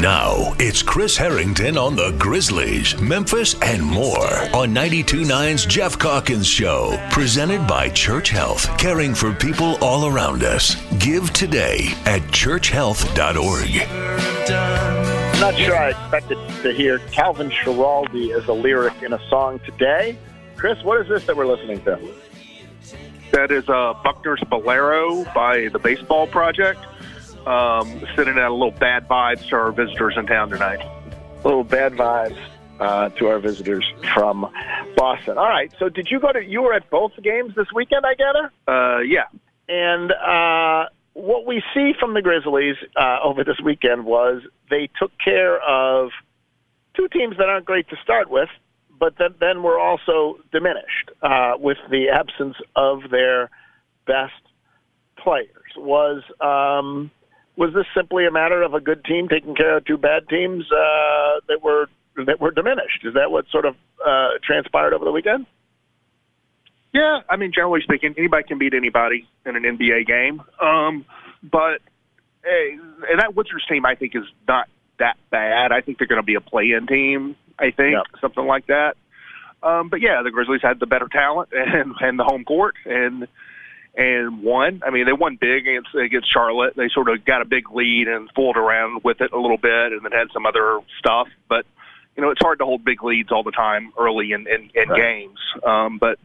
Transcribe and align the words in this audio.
Now 0.00 0.54
it's 0.58 0.82
Chris 0.82 1.18
Harrington 1.18 1.76
on 1.76 1.94
the 1.94 2.12
Grizzlies, 2.12 2.98
Memphis, 2.98 3.54
and 3.60 3.82
more 3.82 4.26
on 4.54 4.74
92.9's 4.74 5.66
Geoff 5.66 5.98
Calkins 5.98 6.46
Show. 6.46 6.98
Presented 7.10 7.66
by 7.66 7.90
Church 7.90 8.30
Health, 8.30 8.66
caring 8.78 9.14
for 9.14 9.34
people 9.34 9.76
all 9.84 10.06
around 10.06 10.44
us. 10.44 10.76
Give 10.98 11.30
today 11.34 11.88
at 12.06 12.22
churchhealth.org. 12.32 13.68
I'm 15.34 15.40
not 15.40 15.56
sure 15.56 15.76
I 15.76 15.90
expected 15.90 16.38
to 16.62 16.72
hear 16.72 16.98
Calvin 17.10 17.50
Schiraldi 17.50 18.34
as 18.34 18.48
a 18.48 18.54
lyric 18.54 19.02
in 19.02 19.12
a 19.12 19.28
song 19.28 19.60
today. 19.66 20.16
Chris, 20.56 20.82
what 20.84 21.02
is 21.02 21.08
this 21.08 21.26
that 21.26 21.36
we're 21.36 21.46
listening 21.46 21.82
to? 21.84 22.00
That 23.32 23.50
is 23.50 23.68
uh, 23.68 23.92
Buckner's 24.02 24.42
Bolero 24.48 25.24
by 25.34 25.68
the 25.68 25.78
Baseball 25.78 26.26
Project. 26.26 26.80
Um, 27.46 28.06
sending 28.14 28.38
out 28.38 28.50
a 28.50 28.54
little 28.54 28.70
bad 28.70 29.08
vibes 29.08 29.48
to 29.48 29.56
our 29.56 29.72
visitors 29.72 30.14
in 30.16 30.26
town 30.26 30.50
tonight. 30.50 30.80
A 30.80 31.42
Little 31.42 31.64
bad 31.64 31.94
vibes 31.94 32.38
uh, 32.78 33.08
to 33.10 33.28
our 33.28 33.38
visitors 33.38 33.84
from 34.14 34.52
Boston. 34.96 35.38
All 35.38 35.48
right. 35.48 35.72
So, 35.78 35.88
did 35.88 36.08
you 36.10 36.20
go 36.20 36.32
to? 36.32 36.44
You 36.44 36.62
were 36.62 36.74
at 36.74 36.88
both 36.90 37.12
games 37.22 37.54
this 37.56 37.66
weekend, 37.74 38.04
I 38.06 38.14
gather. 38.14 38.52
Uh, 38.68 39.00
yeah. 39.00 39.24
And 39.68 40.12
uh, 40.12 40.88
what 41.14 41.46
we 41.46 41.62
see 41.74 41.92
from 41.98 42.14
the 42.14 42.22
Grizzlies 42.22 42.76
uh, 42.96 43.18
over 43.22 43.44
this 43.44 43.60
weekend 43.64 44.04
was 44.04 44.42
they 44.70 44.88
took 44.98 45.12
care 45.22 45.60
of 45.60 46.10
two 46.94 47.08
teams 47.08 47.36
that 47.38 47.48
aren't 47.48 47.64
great 47.64 47.88
to 47.88 47.96
start 48.02 48.30
with, 48.30 48.48
but 48.98 49.14
then, 49.18 49.34
then 49.40 49.62
were 49.62 49.78
also 49.78 50.38
diminished 50.52 51.10
uh, 51.22 51.52
with 51.58 51.78
the 51.90 52.08
absence 52.08 52.56
of 52.76 53.10
their 53.10 53.50
best 54.06 54.32
players. 55.16 55.48
Was 55.76 56.22
um, 56.40 57.10
was 57.56 57.72
this 57.74 57.86
simply 57.94 58.26
a 58.26 58.30
matter 58.30 58.62
of 58.62 58.74
a 58.74 58.80
good 58.80 59.04
team 59.04 59.28
taking 59.28 59.54
care 59.54 59.76
of 59.76 59.84
two 59.84 59.96
bad 59.98 60.28
teams 60.28 60.64
uh, 60.72 61.40
that 61.48 61.62
were 61.62 61.86
that 62.26 62.40
were 62.40 62.50
diminished? 62.50 63.04
Is 63.04 63.14
that 63.14 63.30
what 63.30 63.46
sort 63.50 63.64
of 63.64 63.74
uh, 64.04 64.28
transpired 64.42 64.92
over 64.94 65.04
the 65.04 65.12
weekend? 65.12 65.46
Yeah, 66.92 67.20
I 67.28 67.36
mean, 67.36 67.52
generally 67.54 67.80
speaking, 67.82 68.14
anybody 68.18 68.44
can 68.46 68.58
beat 68.58 68.74
anybody 68.74 69.26
in 69.46 69.56
an 69.56 69.62
NBA 69.62 70.06
game. 70.06 70.42
Um, 70.60 71.06
but 71.42 71.80
hey, 72.44 72.76
and 73.10 73.18
that 73.20 73.34
Wizards 73.34 73.64
team, 73.66 73.86
I 73.86 73.94
think, 73.94 74.14
is 74.14 74.24
not 74.46 74.68
that 74.98 75.16
bad. 75.30 75.72
I 75.72 75.80
think 75.80 75.98
they're 75.98 76.06
going 76.06 76.20
to 76.20 76.26
be 76.26 76.34
a 76.34 76.40
play-in 76.40 76.86
team. 76.86 77.34
I 77.58 77.70
think 77.70 77.94
Yep. 77.94 78.20
something 78.20 78.46
like 78.46 78.66
that. 78.66 78.96
Um, 79.62 79.88
but 79.88 80.00
yeah, 80.00 80.22
the 80.22 80.30
Grizzlies 80.30 80.60
had 80.62 80.80
the 80.80 80.86
better 80.86 81.08
talent 81.10 81.50
and 81.52 81.94
and 82.00 82.18
the 82.18 82.24
home 82.24 82.44
court 82.44 82.74
and 82.84 83.26
and 83.94 84.42
won. 84.42 84.82
I 84.86 84.90
mean, 84.90 85.06
they 85.06 85.12
won 85.12 85.36
big 85.40 85.66
against 85.66 85.94
against 85.94 86.32
Charlotte. 86.32 86.74
They 86.76 86.88
sort 86.88 87.08
of 87.08 87.24
got 87.24 87.42
a 87.42 87.44
big 87.44 87.70
lead 87.70 88.08
and 88.08 88.28
fooled 88.34 88.56
around 88.56 89.02
with 89.04 89.20
it 89.20 89.32
a 89.32 89.38
little 89.38 89.58
bit, 89.58 89.92
and 89.92 90.04
then 90.04 90.12
had 90.12 90.28
some 90.32 90.46
other 90.46 90.80
stuff. 90.98 91.28
But 91.48 91.66
you 92.16 92.22
know, 92.22 92.30
it's 92.30 92.40
hard 92.40 92.58
to 92.58 92.64
hold 92.64 92.84
big 92.84 93.02
leads 93.02 93.30
all 93.30 93.42
the 93.42 93.52
time 93.52 93.92
early 93.98 94.32
in 94.32 94.46
in, 94.46 94.70
in 94.74 94.88
Right. 94.88 95.00
games. 95.00 95.38
Um, 95.64 95.98
but 95.98 96.18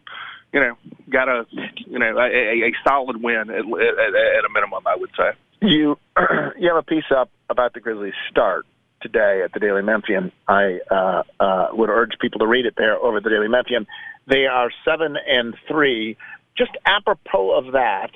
you 0.53 0.59
know, 0.59 0.77
got 1.09 1.27
a 1.27 1.45
you 1.85 1.99
know 1.99 2.17
a, 2.17 2.67
a, 2.67 2.73
solid 2.87 3.21
win 3.21 3.49
at, 3.49 3.49
at, 3.49 3.59
at 3.59 4.45
a 4.45 4.49
minimum, 4.53 4.83
I 4.85 4.95
would 4.95 5.11
say. 5.17 5.31
You 5.61 5.97
you 6.57 6.67
have 6.69 6.77
a 6.77 6.83
piece 6.83 7.11
up 7.15 7.29
about 7.49 7.73
the 7.73 7.79
Grizzlies 7.79 8.13
start 8.29 8.65
today 9.01 9.41
at 9.43 9.53
the 9.53 9.59
Daily 9.59 9.81
Memphian. 9.81 10.31
I 10.47 10.79
uh, 10.89 11.23
uh, 11.39 11.67
would 11.73 11.89
urge 11.89 12.13
people 12.19 12.39
to 12.39 12.47
read 12.47 12.65
it 12.65 12.75
there 12.77 12.97
over 12.97 13.17
at 13.17 13.23
the 13.23 13.29
Daily 13.29 13.47
Memphian. 13.47 13.87
They 14.27 14.45
are 14.45 14.69
seven 14.83 15.15
and 15.27 15.55
three. 15.67 16.17
Just 16.57 16.71
apropos 16.85 17.57
of 17.57 17.73
that, 17.73 18.11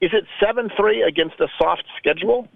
is 0.00 0.10
it 0.12 0.24
seven 0.44 0.70
three 0.76 1.02
against 1.02 1.38
a 1.40 1.48
soft 1.58 1.84
schedule? 1.98 2.48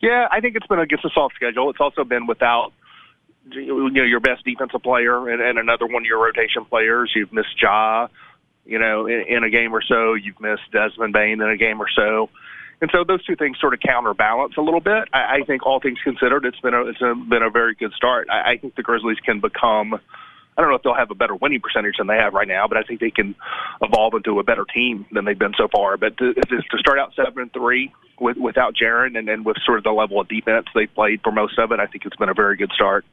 Yeah, 0.00 0.26
I 0.30 0.40
think 0.40 0.56
it's 0.56 0.66
been 0.66 0.78
against 0.78 1.04
a 1.04 1.10
soft 1.14 1.34
schedule. 1.36 1.70
It's 1.70 1.80
also 1.80 2.04
been 2.04 2.26
without 2.26 2.72
you 3.50 3.90
know 3.90 4.02
your 4.02 4.20
best 4.20 4.44
defensive 4.44 4.82
player 4.82 5.28
and, 5.28 5.40
and 5.40 5.58
another 5.58 5.86
one 5.86 6.02
of 6.02 6.06
your 6.06 6.22
rotation 6.22 6.64
players. 6.64 7.12
You've 7.14 7.32
missed 7.32 7.60
Ja, 7.60 8.08
you 8.64 8.78
know, 8.78 9.06
in, 9.06 9.24
in 9.28 9.44
a 9.44 9.50
game 9.50 9.74
or 9.74 9.82
so. 9.82 10.14
You've 10.14 10.40
missed 10.40 10.70
Desmond 10.72 11.12
Bane 11.12 11.40
in 11.40 11.48
a 11.48 11.56
game 11.56 11.80
or 11.80 11.88
so. 11.94 12.30
And 12.80 12.90
so 12.92 13.04
those 13.06 13.24
two 13.24 13.36
things 13.36 13.58
sort 13.60 13.74
of 13.74 13.80
counterbalance 13.80 14.54
a 14.56 14.62
little 14.62 14.80
bit. 14.80 15.08
I, 15.12 15.40
I 15.40 15.44
think 15.46 15.66
all 15.66 15.80
things 15.80 15.98
considered, 16.02 16.46
it's 16.46 16.60
been 16.60 16.74
a 16.74 16.86
it's 16.86 17.00
a, 17.02 17.14
been 17.14 17.42
a 17.42 17.50
very 17.50 17.74
good 17.74 17.92
start. 17.92 18.28
I, 18.30 18.52
I 18.52 18.56
think 18.56 18.74
the 18.74 18.82
Grizzlies 18.82 19.18
can 19.24 19.40
become. 19.40 20.00
I 20.60 20.62
don't 20.62 20.72
know 20.72 20.76
if 20.76 20.82
they'll 20.82 20.92
have 20.92 21.10
a 21.10 21.14
better 21.14 21.34
winning 21.34 21.62
percentage 21.62 21.94
than 21.96 22.06
they 22.06 22.16
have 22.16 22.34
right 22.34 22.46
now, 22.46 22.68
but 22.68 22.76
I 22.76 22.82
think 22.82 23.00
they 23.00 23.10
can 23.10 23.34
evolve 23.80 24.12
into 24.12 24.38
a 24.40 24.42
better 24.42 24.66
team 24.66 25.06
than 25.10 25.24
they've 25.24 25.38
been 25.38 25.54
so 25.56 25.68
far. 25.72 25.96
But 25.96 26.18
to, 26.18 26.34
to 26.34 26.78
start 26.78 26.98
out 26.98 27.14
seven 27.16 27.44
and 27.44 27.52
three 27.54 27.90
with, 28.20 28.36
without 28.36 28.74
Jaren 28.74 29.16
and 29.16 29.26
then 29.26 29.42
with 29.42 29.56
sort 29.64 29.78
of 29.78 29.84
the 29.84 29.90
level 29.90 30.20
of 30.20 30.28
defense 30.28 30.66
they 30.74 30.84
played 30.84 31.22
for 31.22 31.32
most 31.32 31.58
of 31.58 31.72
it, 31.72 31.80
I 31.80 31.86
think 31.86 32.04
it's 32.04 32.16
been 32.16 32.28
a 32.28 32.34
very 32.34 32.58
good 32.58 32.70
start. 32.74 33.06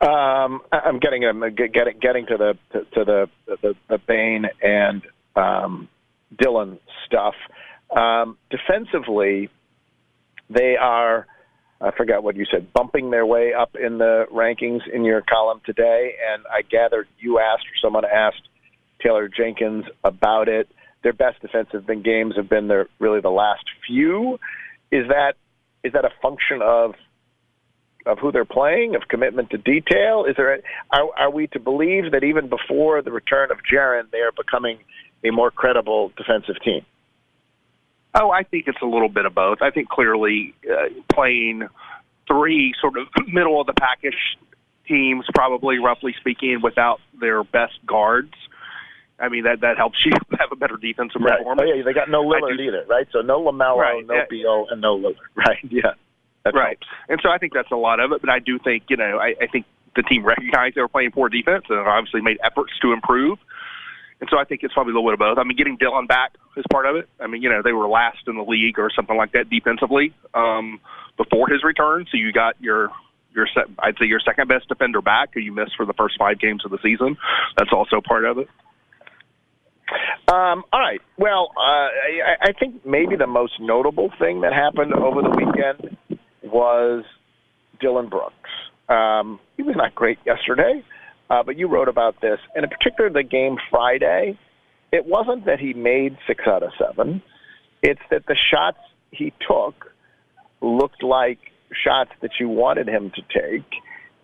Um, 0.00 0.62
I'm 0.72 0.98
getting 0.98 1.24
I'm 1.24 1.54
getting 1.54 2.00
getting 2.00 2.26
to 2.26 2.36
the 2.36 2.58
to, 2.72 2.84
to 2.84 3.04
the, 3.04 3.28
the 3.46 3.76
the 3.88 3.98
Bane 3.98 4.46
and 4.60 5.02
um, 5.36 5.88
Dillon 6.36 6.80
stuff. 7.06 7.34
Um, 7.96 8.36
defensively, 8.50 9.48
they 10.50 10.74
are. 10.76 11.28
I 11.80 11.90
forgot 11.90 12.22
what 12.22 12.36
you 12.36 12.46
said. 12.50 12.72
Bumping 12.72 13.10
their 13.10 13.26
way 13.26 13.52
up 13.52 13.76
in 13.76 13.98
the 13.98 14.26
rankings 14.32 14.80
in 14.92 15.04
your 15.04 15.22
column 15.22 15.60
today, 15.64 16.14
and 16.32 16.44
I 16.50 16.62
gathered 16.62 17.08
you 17.18 17.38
asked 17.38 17.64
or 17.64 17.76
someone 17.82 18.04
asked 18.04 18.48
Taylor 19.02 19.28
Jenkins 19.28 19.84
about 20.02 20.48
it. 20.48 20.68
Their 21.02 21.12
best 21.12 21.40
defensive 21.42 21.86
been 21.86 22.02
games 22.02 22.34
have 22.36 22.48
been 22.48 22.68
their 22.68 22.88
really 22.98 23.20
the 23.20 23.30
last 23.30 23.64
few. 23.86 24.38
Is 24.90 25.08
that 25.08 25.34
is 25.84 25.92
that 25.92 26.04
a 26.04 26.10
function 26.22 26.62
of 26.62 26.94
of 28.06 28.18
who 28.18 28.32
they're 28.32 28.44
playing, 28.44 28.94
of 28.94 29.02
commitment 29.08 29.50
to 29.50 29.58
detail? 29.58 30.24
Is 30.24 30.36
there? 30.36 30.54
A, 30.54 30.58
are, 30.90 31.10
are 31.18 31.30
we 31.30 31.48
to 31.48 31.60
believe 31.60 32.12
that 32.12 32.24
even 32.24 32.48
before 32.48 33.02
the 33.02 33.12
return 33.12 33.50
of 33.50 33.58
Jaren, 33.70 34.10
they 34.10 34.18
are 34.18 34.32
becoming 34.32 34.78
a 35.24 35.30
more 35.30 35.50
credible 35.50 36.12
defensive 36.16 36.56
team? 36.64 36.86
Oh, 38.18 38.30
I 38.30 38.42
think 38.44 38.64
it's 38.66 38.80
a 38.82 38.86
little 38.86 39.08
bit 39.08 39.26
of 39.26 39.34
both. 39.34 39.58
I 39.60 39.70
think 39.70 39.88
clearly 39.88 40.54
uh, 40.70 40.88
playing 41.12 41.68
three 42.26 42.72
sort 42.80 42.96
of 42.96 43.08
middle 43.28 43.60
of 43.60 43.66
the 43.66 43.74
package 43.74 44.16
teams, 44.88 45.24
probably 45.34 45.78
roughly 45.78 46.14
speaking, 46.20 46.60
without 46.62 47.00
their 47.20 47.44
best 47.44 47.74
guards. 47.86 48.32
I 49.18 49.28
mean 49.28 49.44
that 49.44 49.60
that 49.60 49.76
helps 49.76 49.98
you 50.04 50.12
have 50.38 50.52
a 50.52 50.56
better 50.56 50.76
defensive 50.76 51.20
Right. 51.22 51.40
Oh 51.44 51.54
yeah, 51.64 51.82
they 51.82 51.92
got 51.92 52.10
no 52.10 52.22
Lillard 52.22 52.56
do- 52.56 52.62
either, 52.64 52.84
right? 52.88 53.06
So 53.12 53.20
no 53.20 53.40
LaMelo, 53.40 53.76
Right, 53.78 54.06
no 54.06 54.14
yeah. 54.14 54.24
Beal, 54.28 54.66
and 54.70 54.80
no 54.80 54.96
Lillard, 54.98 55.16
right? 55.36 55.58
Yeah, 55.68 55.92
that 56.44 56.54
right. 56.54 56.78
helps. 56.80 56.86
And 57.08 57.20
so 57.22 57.30
I 57.30 57.38
think 57.38 57.52
that's 57.54 57.70
a 57.70 57.76
lot 57.76 58.00
of 58.00 58.12
it. 58.12 58.20
But 58.20 58.30
I 58.30 58.38
do 58.38 58.58
think 58.58 58.84
you 58.88 58.96
know 58.96 59.18
I, 59.18 59.34
I 59.40 59.46
think 59.46 59.66
the 59.94 60.02
team 60.02 60.24
recognized 60.24 60.74
they 60.76 60.82
were 60.82 60.88
playing 60.88 61.12
poor 61.12 61.28
defense 61.28 61.64
and 61.68 61.78
obviously 61.78 62.20
made 62.20 62.38
efforts 62.44 62.72
to 62.82 62.92
improve. 62.92 63.38
And 64.20 64.28
so 64.30 64.38
I 64.38 64.44
think 64.44 64.62
it's 64.62 64.72
probably 64.72 64.92
a 64.92 64.96
little 64.96 65.10
bit 65.10 65.14
of 65.14 65.18
both. 65.18 65.38
I 65.38 65.44
mean, 65.46 65.56
getting 65.56 65.76
Dillon 65.76 66.06
back 66.06 66.32
is 66.56 66.64
part 66.70 66.86
of 66.86 66.96
it. 66.96 67.08
I 67.20 67.26
mean, 67.26 67.42
you 67.42 67.50
know, 67.50 67.60
they 67.62 67.72
were 67.72 67.86
last 67.86 68.18
in 68.26 68.36
the 68.36 68.42
league 68.42 68.78
or 68.78 68.90
something 68.94 69.16
like 69.16 69.32
that 69.32 69.50
defensively 69.50 70.14
um, 70.32 70.80
before 71.16 71.48
his 71.48 71.62
return. 71.62 72.06
So 72.10 72.16
you 72.16 72.32
got 72.32 72.60
your 72.60 72.90
your 73.34 73.46
se- 73.46 73.72
I'd 73.78 73.98
say 73.98 74.06
your 74.06 74.20
second 74.20 74.48
best 74.48 74.68
defender 74.68 75.02
back, 75.02 75.30
who 75.34 75.40
you 75.40 75.52
missed 75.52 75.72
for 75.76 75.84
the 75.84 75.92
first 75.92 76.16
five 76.18 76.40
games 76.40 76.64
of 76.64 76.70
the 76.70 76.78
season. 76.82 77.18
That's 77.58 77.70
also 77.72 78.00
part 78.00 78.24
of 78.24 78.38
it. 78.38 78.48
Um, 80.28 80.64
all 80.72 80.80
right. 80.80 81.00
Well, 81.16 81.50
uh, 81.56 81.60
I, 81.60 82.48
I 82.48 82.52
think 82.58 82.84
maybe 82.84 83.14
the 83.16 83.28
most 83.28 83.60
notable 83.60 84.10
thing 84.18 84.40
that 84.40 84.52
happened 84.52 84.92
over 84.94 85.22
the 85.22 85.30
weekend 85.30 85.96
was 86.42 87.04
Dillon 87.80 88.08
Brooks. 88.08 88.50
Um, 88.88 89.38
he 89.56 89.62
was 89.62 89.76
not 89.76 89.94
great 89.94 90.18
yesterday, 90.24 90.82
uh, 91.30 91.42
but 91.42 91.56
you 91.58 91.68
wrote 91.68 91.88
about 91.88 92.20
this, 92.20 92.38
and 92.54 92.64
in 92.64 92.70
particular 92.70 93.10
the 93.10 93.22
game 93.22 93.56
Friday. 93.70 94.38
It 94.92 95.04
wasn't 95.04 95.46
that 95.46 95.58
he 95.58 95.74
made 95.74 96.16
six 96.26 96.44
out 96.46 96.62
of 96.62 96.70
seven; 96.78 97.22
it's 97.82 98.00
that 98.10 98.26
the 98.26 98.36
shots 98.50 98.78
he 99.10 99.32
took 99.46 99.92
looked 100.60 101.02
like 101.02 101.38
shots 101.84 102.10
that 102.22 102.30
you 102.38 102.48
wanted 102.48 102.88
him 102.88 103.10
to 103.14 103.22
take, 103.22 103.68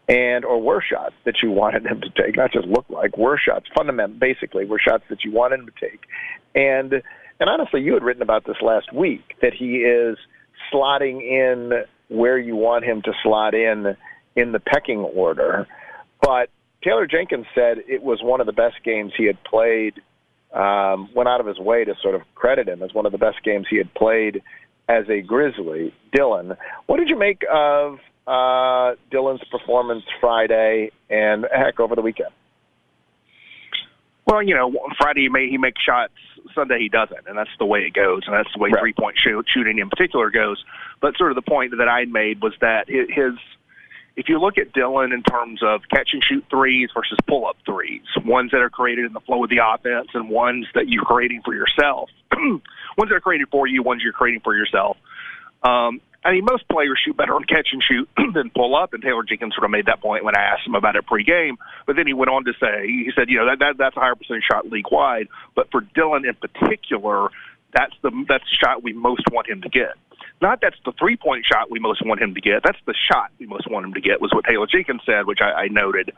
and 0.08 0.44
or 0.44 0.62
were 0.62 0.82
shots 0.82 1.14
that 1.24 1.36
you 1.42 1.50
wanted 1.50 1.84
him 1.84 2.00
to 2.00 2.10
take, 2.10 2.36
not 2.36 2.52
just 2.52 2.66
look 2.66 2.86
like, 2.88 3.18
were 3.18 3.38
shots. 3.38 3.66
Fundamental, 3.76 4.16
basically, 4.16 4.64
were 4.64 4.78
shots 4.78 5.04
that 5.10 5.24
you 5.24 5.32
wanted 5.32 5.60
him 5.60 5.66
to 5.66 5.88
take, 5.88 6.00
and 6.54 6.92
and 7.40 7.50
honestly, 7.50 7.80
you 7.80 7.94
had 7.94 8.04
written 8.04 8.22
about 8.22 8.46
this 8.46 8.56
last 8.62 8.92
week 8.92 9.34
that 9.42 9.52
he 9.52 9.78
is 9.78 10.16
slotting 10.72 11.20
in 11.22 11.84
where 12.08 12.38
you 12.38 12.54
want 12.54 12.84
him 12.84 13.02
to 13.02 13.12
slot 13.22 13.54
in 13.54 13.96
in 14.36 14.52
the 14.52 14.60
pecking 14.60 15.00
order. 15.00 15.66
But 16.20 16.50
Taylor 16.82 17.06
Jenkins 17.06 17.46
said 17.54 17.78
it 17.86 18.02
was 18.02 18.22
one 18.22 18.40
of 18.40 18.46
the 18.46 18.52
best 18.52 18.76
games 18.84 19.12
he 19.16 19.26
had 19.26 19.42
played. 19.44 20.00
Um, 20.52 21.08
went 21.14 21.28
out 21.28 21.40
of 21.40 21.46
his 21.46 21.58
way 21.58 21.84
to 21.84 21.94
sort 22.02 22.14
of 22.14 22.22
credit 22.34 22.68
him 22.68 22.82
as 22.82 22.92
one 22.92 23.06
of 23.06 23.12
the 23.12 23.18
best 23.18 23.42
games 23.42 23.66
he 23.70 23.78
had 23.78 23.92
played 23.94 24.42
as 24.88 25.08
a 25.08 25.22
Grizzly. 25.22 25.94
Dillon, 26.12 26.56
what 26.86 26.98
did 26.98 27.08
you 27.08 27.18
make 27.18 27.42
of 27.50 27.98
uh, 28.26 28.96
Dillon's 29.10 29.42
performance 29.50 30.04
Friday 30.20 30.90
and 31.08 31.46
heck 31.50 31.80
over 31.80 31.94
the 31.94 32.02
weekend? 32.02 32.30
Well, 34.26 34.42
you 34.42 34.54
know, 34.54 34.72
Friday 34.98 35.22
he 35.22 35.28
may 35.28 35.48
he 35.48 35.58
makes 35.58 35.80
shots, 35.82 36.12
Sunday 36.54 36.78
he 36.78 36.88
doesn't, 36.88 37.26
and 37.26 37.36
that's 37.36 37.50
the 37.58 37.66
way 37.66 37.80
it 37.80 37.92
goes, 37.92 38.22
and 38.26 38.34
that's 38.34 38.52
the 38.54 38.60
way 38.60 38.70
right. 38.70 38.80
three 38.80 38.92
point 38.92 39.16
shoot, 39.18 39.46
shooting 39.52 39.78
in 39.78 39.88
particular 39.88 40.30
goes. 40.30 40.62
But 41.00 41.16
sort 41.16 41.32
of 41.32 41.36
the 41.36 41.42
point 41.42 41.72
that 41.78 41.88
I 41.88 42.04
made 42.04 42.40
was 42.42 42.52
that 42.60 42.88
his 42.88 43.34
if 44.16 44.28
you 44.28 44.38
look 44.38 44.58
at 44.58 44.72
Dillon 44.72 45.12
in 45.12 45.22
terms 45.22 45.60
of 45.62 45.82
catch 45.90 46.10
and 46.12 46.22
shoot 46.22 46.44
threes 46.50 46.90
versus 46.94 47.18
pull 47.26 47.46
up 47.46 47.56
threes, 47.64 48.02
ones 48.24 48.50
that 48.50 48.60
are 48.60 48.70
created 48.70 49.06
in 49.06 49.12
the 49.12 49.20
flow 49.20 49.44
of 49.44 49.50
the 49.50 49.60
offense 49.64 50.08
and 50.14 50.28
ones 50.28 50.66
that 50.74 50.88
you're 50.88 51.04
creating 51.04 51.40
for 51.44 51.54
yourself, 51.54 52.10
ones 52.32 52.62
that 52.98 53.12
are 53.12 53.20
created 53.20 53.48
for 53.50 53.66
you, 53.66 53.82
ones 53.82 54.02
you're 54.02 54.12
creating 54.12 54.40
for 54.40 54.54
yourself. 54.54 54.96
Um, 55.62 56.00
I 56.24 56.32
mean, 56.32 56.44
most 56.48 56.68
players 56.68 57.00
shoot 57.04 57.16
better 57.16 57.34
on 57.34 57.44
catch 57.44 57.68
and 57.72 57.82
shoot 57.82 58.08
than 58.34 58.50
pull 58.50 58.76
up, 58.76 58.92
and 58.92 59.02
Taylor 59.02 59.22
Jenkins 59.24 59.54
sort 59.54 59.64
of 59.64 59.70
made 59.70 59.86
that 59.86 60.00
point 60.00 60.24
when 60.24 60.36
I 60.36 60.42
asked 60.42 60.66
him 60.66 60.74
about 60.74 60.94
it 60.94 61.04
pregame. 61.06 61.56
But 61.86 61.96
then 61.96 62.06
he 62.06 62.12
went 62.12 62.30
on 62.30 62.44
to 62.44 62.52
say, 62.60 62.86
he 62.86 63.10
said, 63.16 63.28
you 63.28 63.38
know, 63.38 63.46
that, 63.46 63.58
that 63.58 63.74
that's 63.78 63.96
a 63.96 64.00
higher 64.00 64.14
percentage 64.14 64.44
shot 64.50 64.70
league 64.70 64.90
wide, 64.90 65.28
but 65.56 65.70
for 65.70 65.80
Dillon 65.94 66.24
in 66.24 66.34
particular, 66.34 67.30
that's 67.72 67.94
the 68.02 68.10
that's 68.28 68.44
the 68.44 68.56
shot 68.66 68.82
we 68.82 68.92
most 68.92 69.24
want 69.30 69.48
him 69.48 69.62
to 69.62 69.68
get. 69.68 69.94
Not 70.40 70.60
that's 70.60 70.76
the 70.84 70.92
three 70.98 71.16
point 71.16 71.46
shot 71.46 71.70
we 71.70 71.78
most 71.78 72.04
want 72.04 72.20
him 72.20 72.34
to 72.34 72.40
get. 72.40 72.62
That's 72.64 72.78
the 72.86 72.94
shot 73.10 73.30
we 73.38 73.46
most 73.46 73.70
want 73.70 73.86
him 73.86 73.94
to 73.94 74.00
get. 74.00 74.20
Was 74.20 74.32
what 74.32 74.44
Taylor 74.44 74.66
Jenkins 74.66 75.02
said, 75.06 75.26
which 75.26 75.40
I, 75.40 75.64
I 75.64 75.68
noted. 75.68 76.12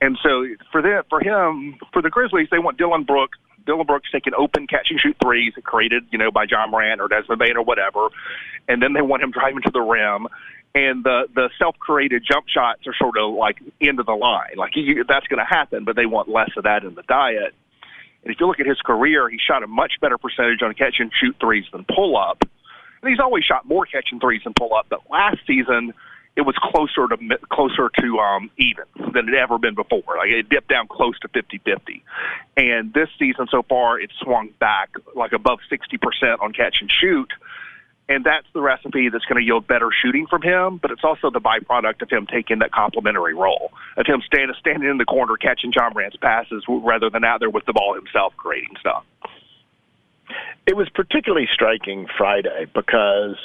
And 0.00 0.18
so 0.22 0.46
for 0.72 0.80
them, 0.80 1.02
for 1.10 1.20
him, 1.20 1.76
for 1.92 2.00
the 2.00 2.08
Grizzlies, 2.08 2.48
they 2.50 2.58
want 2.58 2.78
Dillon 2.78 3.04
Brooks. 3.04 3.38
Dillon 3.66 3.86
Brooks 3.86 4.08
taking 4.10 4.32
open 4.34 4.66
catch 4.66 4.88
and 4.90 4.98
shoot 4.98 5.14
threes 5.22 5.52
created, 5.62 6.04
you 6.10 6.18
know, 6.18 6.30
by 6.30 6.46
Ja 6.50 6.66
Morant 6.66 7.00
or 7.00 7.08
Desmond 7.08 7.38
Bane 7.38 7.56
or 7.56 7.62
whatever, 7.62 8.08
and 8.66 8.82
then 8.82 8.94
they 8.94 9.02
want 9.02 9.22
him 9.22 9.30
driving 9.30 9.60
to 9.62 9.70
the 9.70 9.80
rim. 9.80 10.26
And 10.74 11.04
the 11.04 11.28
the 11.34 11.50
self 11.58 11.76
created 11.78 12.24
jump 12.26 12.46
shots 12.48 12.86
are 12.86 12.94
sort 12.94 13.18
of 13.18 13.34
like 13.34 13.58
into 13.80 14.04
the 14.04 14.12
line, 14.12 14.54
like 14.56 14.76
you, 14.76 15.04
that's 15.04 15.26
going 15.26 15.40
to 15.40 15.44
happen, 15.44 15.84
but 15.84 15.96
they 15.96 16.06
want 16.06 16.28
less 16.28 16.50
of 16.56 16.64
that 16.64 16.84
in 16.84 16.94
the 16.94 17.02
diet. 17.02 17.54
And 18.24 18.32
if 18.32 18.40
you 18.40 18.46
look 18.46 18.60
at 18.60 18.66
his 18.66 18.80
career, 18.80 19.28
he 19.28 19.38
shot 19.38 19.62
a 19.62 19.66
much 19.66 19.94
better 20.00 20.18
percentage 20.18 20.62
on 20.62 20.74
catch 20.74 20.96
and 20.98 21.10
shoot 21.12 21.36
threes 21.40 21.64
than 21.72 21.84
pull 21.84 22.16
up. 22.16 22.42
And 23.02 23.10
he's 23.10 23.20
always 23.20 23.44
shot 23.44 23.66
more 23.66 23.86
catch 23.86 24.08
and 24.12 24.20
threes 24.20 24.42
than 24.44 24.52
pull 24.58 24.74
up. 24.74 24.86
But 24.90 25.00
last 25.10 25.38
season, 25.46 25.94
it 26.36 26.42
was 26.42 26.54
closer 26.58 27.08
to 27.08 27.38
closer 27.48 27.90
to 28.00 28.18
um, 28.18 28.50
even 28.56 28.84
than 29.12 29.28
it 29.28 29.34
ever 29.34 29.58
been 29.58 29.74
before. 29.74 30.16
Like 30.18 30.28
it 30.28 30.48
dipped 30.48 30.68
down 30.68 30.86
close 30.88 31.18
to 31.20 31.28
50-50. 31.28 32.02
And 32.56 32.92
this 32.92 33.08
season 33.18 33.46
so 33.50 33.62
far, 33.68 33.98
it's 33.98 34.14
swung 34.22 34.50
back 34.58 34.90
like 35.14 35.32
above 35.32 35.58
60% 35.70 36.40
on 36.40 36.52
catch 36.52 36.76
and 36.80 36.90
shoot 36.90 37.30
and 38.10 38.24
that's 38.24 38.46
the 38.52 38.60
recipe 38.60 39.08
that's 39.08 39.24
going 39.24 39.40
to 39.40 39.46
yield 39.46 39.68
better 39.68 39.88
shooting 40.02 40.26
from 40.26 40.42
him. 40.42 40.78
But 40.82 40.90
it's 40.90 41.04
also 41.04 41.30
the 41.30 41.40
byproduct 41.40 42.02
of 42.02 42.10
him 42.10 42.26
taking 42.26 42.58
that 42.58 42.72
complementary 42.72 43.34
role 43.34 43.70
of 43.96 44.04
him 44.04 44.20
standing 44.26 44.54
standing 44.58 44.90
in 44.90 44.98
the 44.98 45.04
corner 45.04 45.36
catching 45.36 45.72
Ja 45.72 45.88
Morant's 45.90 46.16
passes 46.16 46.64
rather 46.68 47.08
than 47.08 47.24
out 47.24 47.38
there 47.38 47.48
with 47.48 47.64
the 47.66 47.72
ball 47.72 47.94
himself 47.94 48.34
creating 48.36 48.74
stuff. 48.80 49.04
It 50.66 50.76
was 50.76 50.88
particularly 50.90 51.48
striking 51.52 52.06
Friday 52.18 52.66
because, 52.74 53.36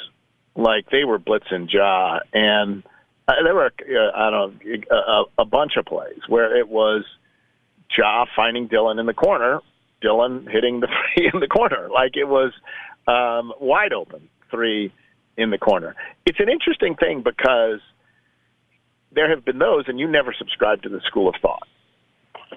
like, 0.54 0.90
they 0.90 1.04
were 1.04 1.18
blitzing 1.18 1.72
Ja, 1.72 2.20
and 2.32 2.82
uh, 3.28 3.34
there 3.44 3.54
were 3.54 3.66
uh, 3.66 4.10
I 4.14 4.30
don't 4.30 4.64
know 4.64 4.80
a, 4.90 5.42
a 5.42 5.44
bunch 5.44 5.76
of 5.76 5.86
plays 5.86 6.20
where 6.28 6.56
it 6.56 6.68
was 6.68 7.04
Ja 7.96 8.26
finding 8.34 8.66
Dillon 8.66 8.98
in 8.98 9.06
the 9.06 9.14
corner, 9.14 9.60
Dillon 10.00 10.48
hitting 10.50 10.80
the 10.80 10.88
three 11.14 11.30
in 11.32 11.38
the 11.38 11.48
corner, 11.48 11.88
like 11.88 12.16
it 12.16 12.26
was 12.26 12.52
um, 13.06 13.52
wide 13.60 13.92
open 13.92 14.28
three 14.56 14.92
in 15.36 15.50
the 15.50 15.58
corner. 15.58 15.94
It's 16.24 16.40
an 16.40 16.48
interesting 16.48 16.94
thing 16.96 17.22
because 17.22 17.80
there 19.12 19.28
have 19.30 19.44
been 19.44 19.58
those, 19.58 19.84
and 19.86 20.00
you 20.00 20.08
never 20.08 20.34
subscribed 20.36 20.84
to 20.84 20.88
the 20.88 21.00
school 21.06 21.28
of 21.28 21.34
thought. 21.40 21.68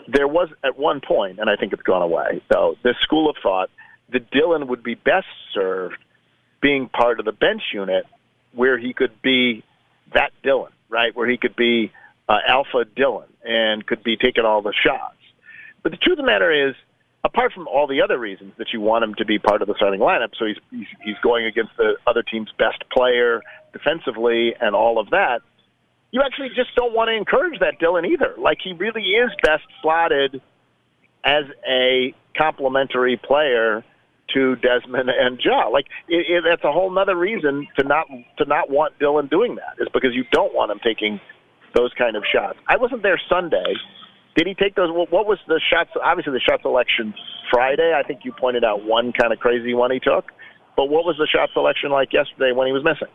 There 0.08 0.28
was 0.28 0.50
at 0.64 0.78
one 0.78 1.02
point, 1.06 1.40
and 1.40 1.50
I 1.50 1.56
think 1.56 1.74
it's 1.74 1.84
gone 1.84 2.02
away, 2.02 2.42
though, 2.50 2.76
this 2.84 2.96
school 3.02 3.30
of 3.30 3.36
thought 3.44 3.70
that 4.12 4.32
Dillon 4.32 4.68
would 4.68 4.84
be 4.84 4.96
best 4.96 5.28
served 5.54 5.98
being 6.62 6.90
part 6.90 7.20
of 7.20 7.26
the 7.26 7.32
bench 7.32 7.62
unit 7.74 8.06
where 8.54 8.78
he 8.78 8.94
could 8.94 9.22
be 9.22 9.64
that 10.14 10.32
Dillon, 10.44 10.72
right? 10.90 11.16
Where 11.16 11.30
he 11.30 11.38
could 11.38 11.56
be 11.56 11.92
uh, 12.28 12.38
alpha 12.48 12.86
Dillon 12.96 13.28
and 13.44 13.86
could 13.86 14.04
be 14.04 14.18
taking 14.18 14.46
all 14.46 14.62
the 14.62 14.74
shots. 14.74 15.16
But 15.84 15.92
the 15.92 15.98
truth 15.98 16.20
of 16.20 16.26
the 16.26 16.32
matter 16.32 16.70
is, 16.70 16.76
apart 17.24 17.54
from 17.54 17.68
all 17.68 17.88
the 17.88 18.02
other 18.02 18.18
reasons 18.18 18.54
that 18.58 18.68
you 18.74 18.82
want 18.82 19.04
him 19.04 19.16
to 19.16 19.26
be 19.26 19.40
part 19.40 19.62
of 19.62 19.68
the 19.68 19.76
starting 19.76 20.00
lineup, 20.00 20.30
so 20.38 20.46
he's 20.46 20.58
he's, 20.72 20.88
he's 21.04 21.18
going 21.22 21.46
against 21.46 21.72
the 21.78 21.96
other 22.08 22.24
team's 22.24 22.52
best 22.58 22.84
player 22.92 23.42
defensively 23.74 24.54
and 24.60 24.76
all 24.76 25.00
of 25.00 25.10
that. 25.12 25.42
You 26.12 26.22
actually 26.26 26.50
just 26.50 26.74
don't 26.76 26.94
want 26.94 27.10
to 27.10 27.16
encourage 27.16 27.60
that 27.60 27.80
Dillon 27.80 28.06
either. 28.06 28.34
Like 28.38 28.58
he 28.64 28.74
really 28.74 29.04
is 29.04 29.30
best 29.44 29.64
slotted 29.82 30.42
as 31.24 31.44
a 31.70 32.16
complementary 32.38 33.18
player 33.18 33.84
to 34.34 34.56
Desmond 34.58 35.10
and 35.10 35.40
Ja. 35.44 35.68
Like 35.68 35.86
it, 36.08 36.26
it, 36.30 36.44
that's 36.48 36.64
a 36.64 36.72
whole 36.72 36.98
other 36.98 37.16
reason 37.16 37.68
to 37.78 37.88
not 37.88 38.08
to 38.38 38.46
not 38.46 38.70
want 38.70 38.98
Dillon 39.00 39.28
doing 39.28 39.56
that 39.56 39.82
is 39.82 39.88
because 39.94 40.12
you 40.14 40.24
don't 40.32 40.54
want 40.54 40.72
him 40.72 40.80
taking 40.84 41.20
those 41.76 41.92
kind 41.98 42.16
of 42.16 42.24
shots. 42.32 42.58
I 42.68 42.78
wasn't 42.78 43.04
there 43.04 43.20
Sunday, 43.30 43.76
did 44.40 44.48
he 44.48 44.54
take 44.54 44.76
those? 44.76 44.90
What 44.90 45.28
was 45.28 45.38
the 45.50 45.60
shots? 45.60 45.90
Obviously, 46.02 46.32
the 46.32 46.40
shot 46.40 46.62
selection 46.62 47.14
Friday. 47.52 47.92
I 47.94 48.08
think 48.08 48.22
you 48.24 48.32
pointed 48.32 48.64
out 48.64 48.86
one 48.86 49.12
kind 49.12 49.34
of 49.34 49.40
crazy 49.40 49.74
one 49.74 49.92
he 49.92 50.00
took. 50.00 50.32
But 50.78 50.86
what 50.86 51.04
was 51.04 51.18
the 51.18 51.28
shot 51.28 51.50
selection 51.52 51.92
like 51.92 52.14
yesterday 52.14 52.54
when 52.54 52.66
he 52.66 52.72
was 52.72 52.82
missing? 52.82 53.14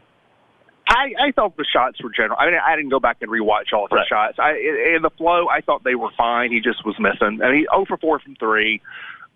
I, 0.87 1.29
I 1.29 1.33
thought 1.33 1.57
the 1.57 1.65
shots 1.65 2.03
were 2.03 2.11
general. 2.15 2.37
I 2.39 2.45
mean, 2.45 2.61
I 2.63 2.77
didn't 2.77 2.91
go 2.91 3.01
back 3.01 3.17
and 3.23 3.31
rewatch 3.31 3.73
all 3.73 3.85
of 3.85 3.91
the 3.91 3.97
right. 3.97 4.07
shots. 4.07 4.39
I, 4.39 4.51
in 4.97 5.01
the 5.01 5.09
flow, 5.17 5.49
I 5.49 5.63
thought 5.63 5.83
they 5.83 5.95
were 5.95 6.11
fine. 6.15 6.53
He 6.53 6.61
just 6.61 6.85
was 6.85 6.95
missing. 7.01 7.41
I 7.43 7.51
mean, 7.51 7.67
0 7.73 7.87
for 7.89 7.97
4 7.97 8.21
from 8.21 8.37
three. 8.37 8.83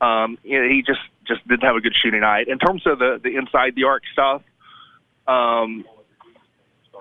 Um, 0.03 0.37
you 0.45 0.61
know, 0.61 0.69
he 0.69 0.85
just 0.87 1.01
just 1.27 1.49
didn't 1.49 1.65
have 1.65 1.75
a 1.75 1.81
good 1.81 1.95
shooting 1.97 2.21
night. 2.21 2.49
In 2.49 2.59
terms 2.59 2.83
of 2.85 2.99
the 2.99 3.19
the 3.25 3.35
inside 3.35 3.75
the 3.77 3.85
arc 3.85 4.03
stuff, 4.13 4.43
um, 5.27 5.87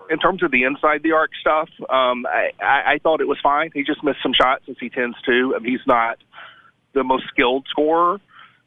in 0.09 0.19
terms 0.19 0.43
of 0.43 0.51
the 0.51 0.63
inside 0.63 1.03
the 1.03 1.11
arc 1.13 1.31
stuff, 1.39 1.69
um, 1.89 2.25
I, 2.25 2.51
I, 2.61 2.93
I 2.93 2.97
thought 3.01 3.21
it 3.21 3.27
was 3.27 3.37
fine. 3.41 3.71
He 3.73 3.83
just 3.83 4.03
missed 4.03 4.19
some 4.23 4.33
shots 4.33 4.63
as 4.69 4.75
he 4.79 4.89
tends 4.89 5.15
to. 5.25 5.53
I 5.55 5.59
mean, 5.59 5.71
he's 5.71 5.87
not 5.87 6.17
the 6.93 7.03
most 7.03 7.25
skilled 7.27 7.65
scorer, 7.69 8.19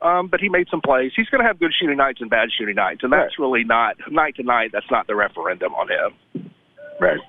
um, 0.03 0.29
but 0.29 0.41
he 0.41 0.49
made 0.49 0.69
some 0.71 0.81
plays. 0.81 1.13
He's 1.15 1.29
going 1.29 1.43
to 1.43 1.47
have 1.47 1.59
good 1.59 1.73
shooting 1.79 1.97
nights 1.97 2.21
and 2.21 2.31
bad 2.31 2.49
shooting 2.57 2.77
nights, 2.77 3.01
and 3.03 3.13
that's 3.13 3.39
right. 3.39 3.45
really 3.45 3.65
not 3.65 3.97
night 4.11 4.37
to 4.37 4.43
night. 4.43 4.71
That's 4.73 4.91
not 4.91 5.07
the 5.07 5.15
referendum 5.15 5.75
on 5.75 5.89
him. 5.89 6.51
Right. 7.01 7.21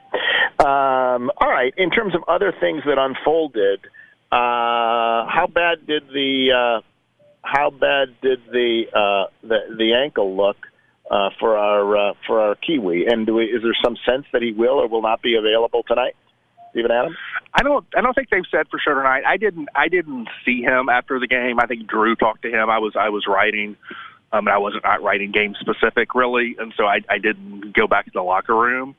Um, 0.60 1.32
all 1.38 1.50
right. 1.50 1.74
In 1.78 1.90
terms 1.90 2.14
of 2.14 2.24
other 2.28 2.54
things 2.60 2.84
that 2.86 2.98
unfolded, 2.98 3.80
uh, 4.32 5.28
how 5.28 5.48
bad 5.54 5.88
did 5.88 6.08
the 6.10 6.52
uh, 6.52 6.82
how 7.42 7.70
bad 7.70 8.16
did 8.22 8.40
the 8.52 8.84
uh, 8.94 9.48
the 9.48 9.76
the 9.78 9.94
ankle 9.94 10.36
look? 10.36 10.58
Uh, 11.12 11.30
for 11.40 11.58
our 11.58 11.98
uh, 11.98 12.14
for 12.26 12.40
our 12.40 12.56
Kiwi. 12.56 13.06
And 13.06 13.30
we, 13.30 13.46
is 13.46 13.62
there 13.62 13.76
some 13.84 13.98
sense 14.06 14.26
that 14.32 14.42
he 14.42 14.54
will 14.54 14.80
or 14.82 14.88
will 14.88 15.02
not 15.02 15.22
be 15.22 15.36
available 15.36 15.84
tonight? 15.84 16.16
Steven 16.72 16.90
Adams? 16.90 17.18
I 17.54 17.64
don't. 17.64 17.86
I 17.96 18.02
don't 18.02 18.14
think 18.14 18.30
they've 18.30 18.44
said 18.50 18.68
for 18.70 18.80
sure 18.80 18.96
tonight. 18.96 19.24
I 19.28 19.38
didn't. 19.38 19.68
I 19.76 19.90
didn't 19.90 20.30
see 20.46 20.62
him 20.62 20.88
after 20.90 21.20
the 21.20 21.28
game. 21.28 21.60
I 21.60 21.68
think 21.68 21.86
Drew 21.86 22.16
talked 22.16 22.44
to 22.44 22.50
him. 22.50 22.70
I 22.70 22.80
was. 22.80 22.94
I 22.98 23.10
was 23.10 23.28
writing. 23.28 23.76
Um, 24.34 24.48
and 24.48 24.56
I 24.56 24.60
wasn't 24.60 24.86
not 24.86 25.04
writing 25.04 25.32
game 25.32 25.56
specific 25.60 26.16
really, 26.16 26.56
and 26.58 26.74
so 26.78 26.86
I, 26.86 27.02
I 27.10 27.18
didn't 27.18 27.74
go 27.74 27.86
back 27.86 28.06
to 28.06 28.12
the 28.14 28.22
locker 28.22 28.56
room. 28.56 28.96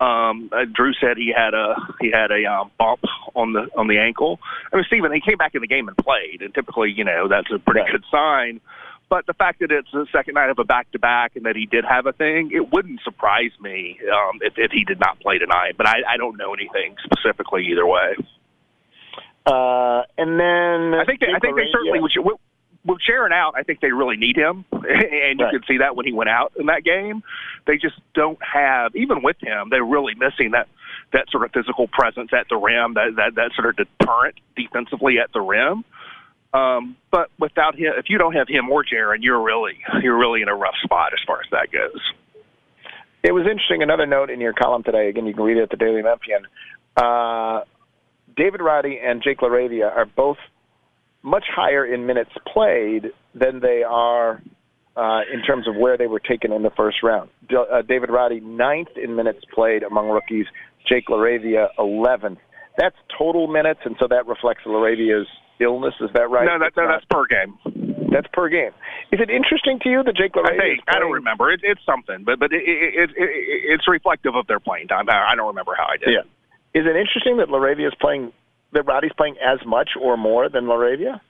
Um, 0.00 0.50
uh, 0.52 0.66
Drew 0.70 0.92
said 0.92 1.16
he 1.16 1.32
had 1.34 1.54
a 1.54 1.76
he 1.98 2.10
had 2.10 2.30
a 2.30 2.44
um, 2.44 2.70
bump 2.78 3.00
on 3.34 3.54
the 3.54 3.70
on 3.74 3.88
the 3.88 3.98
ankle. 3.98 4.38
I 4.70 4.76
mean, 4.76 4.84
Steven, 4.84 5.10
he 5.12 5.22
came 5.22 5.38
back 5.38 5.54
in 5.54 5.62
the 5.62 5.66
game 5.66 5.88
and 5.88 5.96
played, 5.96 6.42
and 6.42 6.52
typically, 6.52 6.92
you 6.92 7.04
know, 7.04 7.26
that's 7.26 7.50
a 7.50 7.58
pretty 7.58 7.80
right. 7.80 7.92
good 7.92 8.04
sign. 8.10 8.60
But 9.08 9.26
the 9.26 9.34
fact 9.34 9.60
that 9.60 9.70
it's 9.70 9.88
the 9.92 10.06
second 10.10 10.34
night 10.34 10.50
of 10.50 10.58
a 10.58 10.64
back-to-back 10.64 11.36
and 11.36 11.46
that 11.46 11.54
he 11.54 11.66
did 11.66 11.84
have 11.84 12.06
a 12.06 12.12
thing, 12.12 12.50
it 12.52 12.72
wouldn't 12.72 13.00
surprise 13.04 13.52
me 13.60 14.00
um, 14.12 14.40
if, 14.42 14.54
if 14.56 14.72
he 14.72 14.84
did 14.84 14.98
not 14.98 15.20
play 15.20 15.38
tonight. 15.38 15.74
But 15.76 15.86
I, 15.86 15.98
I 16.08 16.16
don't 16.16 16.36
know 16.36 16.52
anything 16.52 16.96
specifically 17.04 17.66
either 17.70 17.86
way. 17.86 18.16
Uh, 19.46 20.02
and 20.18 20.40
then 20.40 20.98
I 20.98 21.04
think 21.06 21.20
they, 21.20 21.28
I 21.34 21.38
think 21.38 21.54
they 21.54 21.70
certainly 21.70 22.00
with, 22.00 22.12
with, 22.16 22.36
with 22.84 22.98
Jaren 23.08 23.32
out, 23.32 23.54
I 23.56 23.62
think 23.62 23.80
they 23.80 23.92
really 23.92 24.16
need 24.16 24.36
him, 24.36 24.64
and 24.72 25.38
you 25.38 25.44
Right. 25.44 25.52
could 25.52 25.64
see 25.68 25.78
that 25.78 25.94
when 25.94 26.04
he 26.04 26.12
went 26.12 26.30
out 26.30 26.52
in 26.58 26.66
that 26.66 26.82
game. 26.82 27.22
They 27.66 27.76
just 27.78 27.94
don't 28.14 28.38
have, 28.42 28.94
even 28.96 29.22
with 29.22 29.36
him, 29.40 29.68
they're 29.70 29.84
really 29.84 30.14
missing 30.14 30.50
that 30.52 30.68
that 31.12 31.30
sort 31.30 31.44
of 31.44 31.52
physical 31.52 31.86
presence 31.86 32.30
at 32.32 32.48
the 32.48 32.56
rim, 32.56 32.94
that 32.94 33.14
that, 33.16 33.34
that 33.36 33.52
sort 33.54 33.68
of 33.68 33.76
deterrent 33.76 34.34
defensively 34.56 35.20
at 35.20 35.32
the 35.32 35.40
rim. 35.40 35.84
Um, 36.56 36.96
but 37.10 37.28
without 37.38 37.74
him, 37.74 37.92
if 37.98 38.06
you 38.08 38.18
don't 38.18 38.34
have 38.34 38.48
him 38.48 38.70
or 38.70 38.82
Jaren, 38.84 39.18
you're 39.20 39.42
really 39.42 39.74
you're 40.02 40.18
really 40.18 40.42
in 40.42 40.48
a 40.48 40.54
rough 40.54 40.76
spot 40.82 41.12
as 41.12 41.20
far 41.26 41.40
as 41.40 41.46
that 41.50 41.68
goes. 41.70 42.00
It 43.22 43.32
was 43.32 43.44
interesting. 43.44 43.82
Another 43.82 44.06
note 44.06 44.30
in 44.30 44.40
your 44.40 44.52
column 44.52 44.82
today. 44.82 45.08
Again, 45.08 45.26
you 45.26 45.34
can 45.34 45.42
read 45.42 45.58
it 45.58 45.62
at 45.64 45.70
the 45.70 45.76
Daily 45.76 46.02
Memphian. 46.02 46.46
Uh, 46.96 47.64
David 48.36 48.60
Roddy 48.60 49.00
and 49.04 49.22
Jake 49.22 49.38
LaRavia 49.40 49.90
are 49.94 50.06
both 50.06 50.36
much 51.22 51.44
higher 51.54 51.84
in 51.84 52.06
minutes 52.06 52.30
played 52.52 53.06
than 53.34 53.60
they 53.60 53.82
are 53.82 54.40
uh, 54.96 55.20
in 55.32 55.42
terms 55.42 55.66
of 55.66 55.74
where 55.74 55.98
they 55.98 56.06
were 56.06 56.20
taken 56.20 56.52
in 56.52 56.62
the 56.62 56.70
first 56.70 57.02
round. 57.02 57.28
D- 57.48 57.56
uh, 57.56 57.82
David 57.82 58.10
Roddy 58.10 58.40
ninth 58.40 58.96
in 58.96 59.16
minutes 59.16 59.40
played 59.52 59.82
among 59.82 60.08
rookies. 60.08 60.46
Jake 60.88 61.08
LaRavia 61.08 61.68
eleventh. 61.78 62.38
That's 62.78 62.96
total 63.18 63.48
minutes, 63.48 63.80
and 63.84 63.96
so 63.98 64.06
that 64.08 64.26
reflects 64.26 64.62
LaRavia's 64.64 65.26
illness. 65.60 65.94
Is 66.00 66.10
that 66.14 66.30
right? 66.30 66.44
No, 66.44 66.58
that, 66.58 66.72
no, 66.76 66.84
not- 66.84 67.00
that's 67.00 67.06
per 67.10 67.26
game. 67.26 67.58
that's 68.10 68.28
per 68.32 68.48
game. 68.48 68.72
Is 69.12 69.20
it 69.20 69.30
interesting 69.30 69.78
to 69.82 69.88
you 69.88 70.02
that 70.02 70.16
Jake 70.16 70.32
I 70.36 70.56
think 70.56 70.78
is 70.78 70.84
I 70.88 70.98
don't 70.98 71.12
remember. 71.12 71.50
It, 71.50 71.60
it's 71.62 71.80
something, 71.86 72.24
but 72.24 72.38
but 72.38 72.52
it, 72.52 72.62
it, 72.66 72.94
it, 72.94 73.10
it, 73.16 73.30
it's 73.74 73.88
reflective 73.88 74.34
of 74.34 74.46
their 74.46 74.60
playing 74.60 74.88
time. 74.88 75.08
I 75.08 75.32
I 75.32 75.34
don't 75.36 75.48
remember 75.48 75.74
how 75.76 75.86
I 75.86 75.96
did. 75.96 76.08
Yeah. 76.10 76.80
Is 76.80 76.86
it 76.86 76.96
interesting 76.96 77.38
that 77.38 77.48
Laravia 77.48 77.86
is 77.86 77.94
playing, 77.98 78.32
that 78.72 78.82
Roddy's 78.82 79.12
playing 79.16 79.36
as 79.38 79.64
much 79.64 79.90
or 79.98 80.16
more 80.18 80.48
than 80.50 80.64
Laravia? 80.64 81.20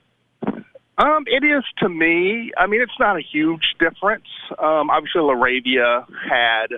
Um, 0.99 1.25
it 1.27 1.45
is 1.45 1.63
to 1.79 1.89
me. 1.89 2.53
I 2.57 2.67
mean, 2.67 2.81
it's 2.81 2.99
not 2.99 3.17
a 3.17 3.21
huge 3.21 3.77
difference. 3.79 4.27
Um, 4.59 4.91
obviously, 4.91 5.21
Laravia 5.21 6.07
had, 6.29 6.69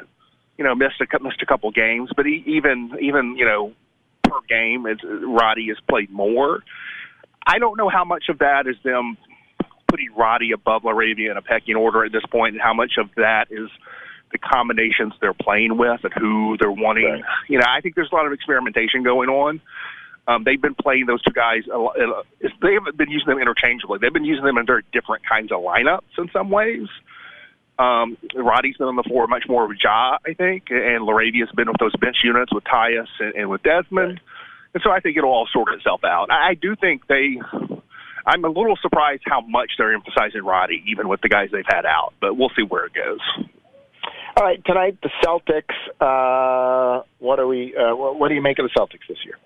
you 0.56 0.64
know, 0.64 0.74
missed 0.74 1.00
a 1.00 1.22
missed 1.22 1.40
a 1.40 1.46
couple 1.46 1.70
games, 1.70 2.10
but 2.16 2.26
he, 2.26 2.42
even 2.46 2.90
even 3.00 3.36
you 3.38 3.44
know, 3.44 3.72
per 4.24 4.40
game, 4.48 4.86
it's, 4.86 5.02
Roddy 5.04 5.68
has 5.68 5.78
played 5.88 6.10
more. 6.10 6.64
I 7.48 7.58
don't 7.58 7.78
know 7.78 7.88
how 7.88 8.04
much 8.04 8.24
of 8.28 8.38
that 8.40 8.66
is 8.66 8.76
them 8.84 9.16
putting 9.88 10.12
Roddy 10.14 10.52
above 10.52 10.82
Laravia 10.82 11.30
in 11.30 11.36
a 11.38 11.42
pecking 11.42 11.76
order 11.76 12.04
at 12.04 12.12
this 12.12 12.22
point, 12.30 12.54
and 12.54 12.62
how 12.62 12.74
much 12.74 12.92
of 12.98 13.08
that 13.16 13.46
is 13.50 13.70
the 14.30 14.38
combinations 14.38 15.14
they're 15.22 15.32
playing 15.32 15.78
with 15.78 16.04
and 16.04 16.12
who 16.12 16.58
they're 16.60 16.70
wanting. 16.70 17.10
Right. 17.10 17.22
You 17.48 17.58
know, 17.58 17.64
I 17.66 17.80
think 17.80 17.94
there's 17.94 18.10
a 18.12 18.14
lot 18.14 18.26
of 18.26 18.32
experimentation 18.34 19.02
going 19.02 19.30
on. 19.30 19.62
Um, 20.26 20.44
they've 20.44 20.60
been 20.60 20.74
playing 20.74 21.06
those 21.06 21.22
two 21.22 21.32
guys. 21.32 21.62
A, 21.72 21.78
a, 21.78 22.22
they 22.60 22.74
haven't 22.74 22.98
been 22.98 23.10
using 23.10 23.28
them 23.28 23.38
interchangeably. 23.38 23.98
They've 23.98 24.12
been 24.12 24.26
using 24.26 24.44
them 24.44 24.58
in 24.58 24.66
very 24.66 24.84
different 24.92 25.26
kinds 25.26 25.50
of 25.50 25.60
lineups 25.62 26.18
in 26.18 26.28
some 26.34 26.50
ways. 26.50 26.86
Um, 27.78 28.18
Roddy's 28.34 28.76
been 28.76 28.88
on 28.88 28.96
the 28.96 29.04
floor 29.04 29.26
much 29.26 29.44
more 29.48 29.66
with 29.66 29.78
Ja, 29.82 30.18
I 30.26 30.34
think, 30.34 30.64
and 30.68 31.06
Laravia's 31.06 31.50
been 31.56 31.68
with 31.68 31.78
those 31.78 31.96
bench 31.96 32.18
units 32.24 32.52
with 32.52 32.64
Tyus 32.64 33.06
and, 33.20 33.34
and 33.34 33.48
with 33.48 33.62
Desmond. 33.62 34.20
And 34.74 34.82
so 34.82 34.90
I 34.90 35.00
think 35.00 35.16
it'll 35.16 35.30
all 35.30 35.48
sort 35.52 35.72
itself 35.74 36.02
out. 36.04 36.28
I, 36.30 36.54
do 36.54 36.76
think 36.76 37.06
they. 37.06 37.40
I'm 38.26 38.44
a 38.44 38.48
little 38.48 38.76
surprised 38.82 39.22
how 39.24 39.40
much 39.40 39.70
they're 39.78 39.94
emphasizing 39.94 40.44
Roddy, 40.44 40.84
even 40.88 41.08
with 41.08 41.20
the 41.22 41.28
guys 41.28 41.48
they've 41.50 41.64
had 41.66 41.86
out. 41.86 42.12
But 42.20 42.36
we'll 42.36 42.50
see 42.50 42.62
where 42.62 42.84
it 42.84 42.92
goes. 42.92 43.20
All 44.36 44.44
right, 44.44 44.62
tonight 44.64 44.98
the 45.02 45.10
Celtics. 45.24 45.74
Uh, 46.00 47.02
what 47.18 47.40
are 47.40 47.46
we? 47.46 47.74
Uh, 47.74 47.94
what 47.94 48.28
do 48.28 48.34
you 48.34 48.42
make 48.42 48.58
of 48.58 48.66
the 48.66 48.78
Celtics 48.78 49.08
this 49.08 49.18
year? 49.24 49.36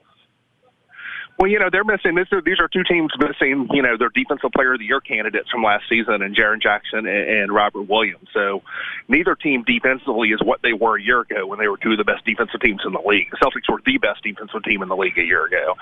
Well, 1.43 1.51
you 1.51 1.59
know, 1.59 1.71
they're 1.73 1.83
missing. 1.83 2.15
This 2.15 2.29
these 2.47 2.61
are 2.61 2.69
two 2.69 2.85
teams 2.87 3.11
missing, 3.19 3.67
you 3.73 3.83
know, 3.83 3.99
their 3.99 4.15
defensive 4.15 4.53
player 4.55 4.75
of 4.75 4.79
the 4.79 4.85
year 4.85 5.01
candidates 5.01 5.51
from 5.51 5.65
last 5.65 5.83
season, 5.89 6.23
and 6.23 6.37
Jaren 6.37 6.63
Jackson 6.63 7.01
and, 7.01 7.09
and 7.09 7.53
Robert 7.53 7.91
Williams. 7.91 8.29
So 8.33 8.63
neither 9.09 9.35
team 9.35 9.65
defensively 9.67 10.29
is 10.29 10.39
what 10.41 10.63
they 10.63 10.73
were 10.73 10.99
a 10.99 11.03
year 11.03 11.23
ago 11.23 11.45
when 11.49 11.59
they 11.59 11.67
were 11.67 11.79
two 11.79 11.91
of 11.91 11.99
the 11.99 12.05
best 12.05 12.25
defensive 12.25 12.61
teams 12.61 12.83
in 12.87 12.93
the 12.93 13.03
league. 13.05 13.27
The 13.33 13.39
Celtics 13.43 13.67
were 13.69 13.83
the 13.85 13.99
best 13.99 14.23
defensive 14.23 14.63
team 14.63 14.83
in 14.83 14.89
the 14.89 14.95
league 14.95 15.19
a 15.19 15.25
year 15.27 15.45
ago. 15.45 15.75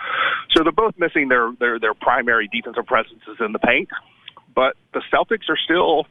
So 0.57 0.63
they're 0.63 0.73
both 0.73 0.95
missing 0.97 1.29
their 1.29 1.53
their, 1.61 1.79
their 1.79 1.93
primary 1.93 2.49
defensive 2.49 2.87
presences 2.87 3.37
in 3.39 3.53
the 3.53 3.59
paint. 3.61 3.91
But 4.55 4.77
the 4.95 5.03
Celtics 5.13 5.51
are 5.51 5.61
still 5.63 6.07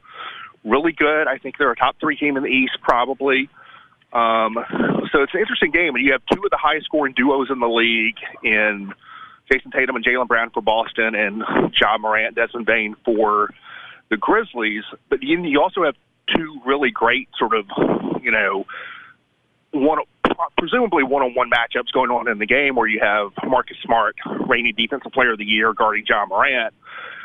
really 0.63 0.91
good. 0.91 1.25
I 1.25 1.39
think 1.39 1.57
they're 1.57 1.71
a 1.71 1.75
top 1.75 1.95
three 1.99 2.17
team 2.17 2.37
in 2.37 2.43
the 2.43 2.53
East, 2.53 2.77
probably. 2.83 3.49
Um, 4.13 4.61
so 5.09 5.25
it's 5.25 5.33
an 5.33 5.41
interesting 5.41 5.71
game, 5.71 5.95
and 5.95 6.05
you 6.05 6.11
have 6.11 6.21
two 6.31 6.37
of 6.37 6.51
the 6.51 6.61
highest 6.61 6.85
scoring 6.85 7.15
duos 7.17 7.49
in 7.49 7.59
the 7.59 7.67
league 7.67 8.21
in 8.43 8.93
Jayson 9.51 9.71
Tatum 9.71 9.95
and 9.95 10.05
Jaylen 10.05 10.27
Brown 10.27 10.49
for 10.51 10.61
Boston, 10.61 11.15
and 11.15 11.43
Ja 11.79 11.97
Morant, 11.97 12.35
Desmond 12.35 12.65
Bane 12.65 12.95
for 13.03 13.49
the 14.09 14.17
Grizzlies. 14.17 14.83
But 15.09 15.23
you, 15.23 15.43
you 15.43 15.61
also 15.61 15.83
have 15.83 15.95
two 16.35 16.61
really 16.65 16.91
great 16.91 17.29
sort 17.37 17.53
of, 17.53 17.65
you 18.21 18.31
know, 18.31 18.65
one 19.71 19.99
Uh, 20.39 20.45
presumably 20.57 21.03
one-on-one 21.03 21.49
matchups 21.49 21.91
going 21.93 22.09
on 22.09 22.29
in 22.29 22.37
the 22.39 22.45
game 22.45 22.75
where 22.75 22.87
you 22.87 22.99
have 23.01 23.31
Marcus 23.45 23.75
Smart, 23.83 24.15
reigning 24.47 24.73
defensive 24.77 25.11
player 25.11 25.33
of 25.33 25.37
the 25.37 25.43
year, 25.43 25.73
guarding 25.73 26.05
Ja 26.07 26.25
Morant, 26.25 26.73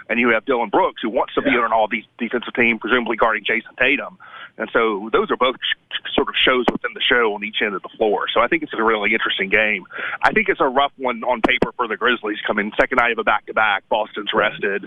and 0.09 0.19
you 0.19 0.31
have 0.31 0.45
Dillon 0.45 0.69
Brooks, 0.69 1.01
who 1.01 1.11
wants 1.11 1.33
to 1.35 1.43
be 1.43 1.51
on 1.51 1.73
all 1.73 1.87
these 1.87 2.03
defensive 2.19 2.53
team, 2.55 2.81
presumably 2.81 3.17
guarding 3.17 3.45
Jayson 3.45 3.77
Tatum. 3.79 4.19
And 4.59 4.69
so 4.73 5.11
those 5.13 5.31
are 5.31 5.37
both 5.37 5.57
sh- 5.57 6.13
sort 6.15 6.29
of 6.29 6.35
shows 6.45 6.65
within 6.73 6.91
the 6.95 7.01
show 7.01 7.35
on 7.35 7.45
each 7.45 7.63
end 7.63 7.75
of 7.75 7.83
the 7.83 7.89
floor. 7.97 8.27
So 8.35 8.41
I 8.41 8.49
think 8.49 8.65
it's 8.65 8.75
a 8.77 8.83
really 8.83 9.13
interesting 9.13 9.49
game. 9.49 9.87
I 10.23 10.33
think 10.33 10.49
it's 10.49 10.61
a 10.61 10.67
rough 10.69 10.93
one 10.97 11.23
on 11.23 11.41
paper 11.41 11.71
for 11.77 11.87
the 11.87 11.97
Grizzlies 11.97 12.39
coming 12.45 12.73
second 12.79 12.97
night 12.97 13.13
of 13.13 13.19
a 13.19 13.25
back-to-back. 13.25 13.89
Boston's 13.89 14.31
rested. 14.35 14.87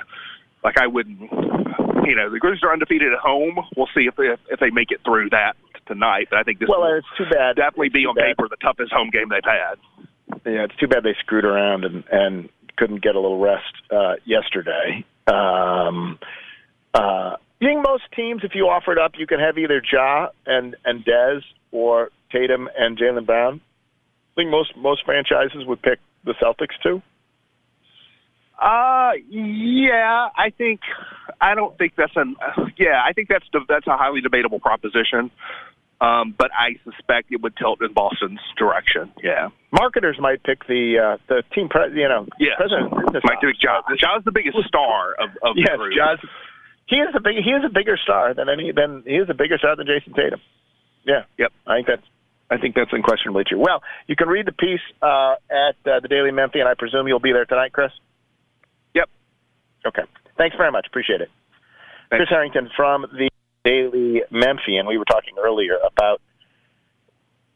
Like 0.64 0.78
I 0.78 0.88
wouldn't, 0.88 1.20
you 2.04 2.16
know, 2.16 2.30
the 2.30 2.40
Grizzlies 2.40 2.64
are 2.64 2.74
undefeated 2.74 3.14
at 3.14 3.20
home. 3.20 3.60
We'll 3.76 3.90
see 3.96 4.06
if 4.08 4.16
they, 4.16 4.36
if 4.50 4.60
they 4.60 4.70
make 4.70 4.92
it 4.92 5.00
through 5.06 5.30
that 5.30 5.56
tonight. 5.88 6.28
But 6.30 6.40
I 6.40 6.44
think 6.44 6.60
this 6.60 6.70
Well, 6.70 6.82
will 6.82 6.98
it's 6.98 7.08
too 7.18 7.26
bad. 7.32 7.56
definitely 7.56 7.90
be 7.90 8.02
It's 8.02 8.10
on 8.10 8.16
bad. 8.16 8.26
paper 8.38 8.48
the 8.50 8.58
toughest 8.58 8.92
home 8.94 9.10
game 9.12 9.30
they've 9.30 9.42
had. 9.44 9.76
Yeah, 10.46 10.64
it's 10.64 10.76
too 10.78 10.88
bad 10.88 11.04
they 11.04 11.16
screwed 11.20 11.46
around 11.46 11.86
and 11.86 12.04
and 12.12 12.50
couldn't 12.78 13.02
get 13.02 13.16
a 13.16 13.20
little 13.20 13.40
rest 13.40 13.74
uh, 13.92 14.16
yesterday. 14.26 15.04
Um, 15.28 16.20
uh, 16.94 17.36
you 17.60 17.68
think 17.70 17.82
most 17.84 18.04
teams, 18.16 18.44
if 18.44 18.54
you 18.54 18.70
offered 18.70 19.00
up, 19.00 19.14
you 19.18 19.26
can 19.26 19.40
have 19.40 19.58
either 19.58 19.82
Ja 19.92 20.28
and 20.46 20.76
and 20.86 21.04
Dez 21.04 21.42
or 21.72 22.10
Tatum 22.32 22.70
and 22.78 22.98
Jaylen 22.98 23.26
Brown. 23.26 23.62
I 24.34 24.36
think 24.36 24.52
most 24.52 24.76
most 24.78 25.04
franchises 25.06 25.66
would 25.66 25.82
pick 25.82 26.00
the 26.24 26.34
Celtics 26.34 26.78
too. 26.84 27.02
Uh, 28.60 29.12
yeah, 29.30 30.30
I 30.36 30.50
think 30.58 30.80
I 31.40 31.54
don't 31.56 31.78
think 31.78 31.94
that's 31.96 32.16
an 32.16 32.36
yeah, 32.78 33.02
I 33.08 33.14
think 33.14 33.28
that's 33.30 33.46
that's 33.68 33.88
a 33.88 33.98
highly 33.98 34.22
debatable 34.22 34.60
proposition. 34.60 35.30
Um, 36.00 36.36
but 36.38 36.52
I 36.54 36.78
suspect 36.84 37.32
it 37.32 37.42
would 37.42 37.58
tilt 37.58 37.82
in 37.82 37.92
Boston's 37.94 38.40
direction. 38.58 39.12
Yeah, 39.24 39.50
Marketers 39.72 40.18
might 40.20 40.44
pick 40.44 40.68
the 40.68 41.00
uh, 41.02 41.18
the 41.28 41.42
team. 41.56 41.70
Pre- 41.70 41.90
you 42.00 42.08
know, 42.08 42.28
yeah. 42.40 42.54
president. 42.56 42.94
Might 42.94 43.42
do 43.42 43.48
office. 43.48 43.58
John. 43.58 43.82
John's 43.98 44.26
the 44.26 44.32
biggest 44.32 44.58
star 44.68 45.14
of 45.18 45.30
of 45.42 45.58
Yes, 45.58 45.70
the 45.74 45.78
group. 45.78 45.94
Ja's. 45.98 46.20
He 46.88 46.98
is 46.98 47.10
a 47.16 47.20
big. 47.20 47.42
He 47.44 47.50
is 47.50 47.64
a 47.66 47.74
bigger 47.74 47.98
star 47.98 48.34
than 48.36 48.48
any. 48.48 48.72
Than 48.72 49.04
he 49.06 49.16
is 49.18 49.28
a 49.30 49.34
bigger 49.34 49.58
star 49.58 49.76
than 49.76 49.88
Jayson 49.88 50.14
Tatum. 50.14 50.40
Yeah. 51.04 51.24
Yep. 51.40 51.52
I 51.66 51.76
think 51.78 51.88
that's. 51.88 52.08
I 52.50 52.58
think 52.58 52.76
that's 52.76 52.94
unquestionably 52.94 53.44
true. 53.44 53.60
Well, 53.60 53.82
you 54.08 54.16
can 54.16 54.30
read 54.30 54.46
the 54.46 54.54
piece 54.54 54.80
uh, 55.02 55.36
at 55.50 55.76
uh, 55.84 56.00
the 56.00 56.08
Daily 56.08 56.32
Memphian. 56.32 56.66
I 56.68 56.76
presume 56.78 57.08
you'll 57.08 57.20
be 57.20 57.34
there 57.34 57.44
tonight, 57.46 57.74
Chris. 57.74 57.92
Yep. 58.94 59.10
Okay. 59.86 60.04
Thanks 60.38 60.56
very 60.56 60.72
much. 60.72 60.86
Appreciate 60.88 61.22
it. 61.22 61.30
Thanks. 62.10 62.22
Chris 62.24 62.30
Harrington 62.30 62.70
from 62.78 63.06
the 63.12 63.30
Daily 63.68 64.22
Memphian. 64.32 64.88
We 64.88 64.98
were 64.98 65.06
talking 65.06 65.36
earlier 65.44 65.78
about. 65.86 66.22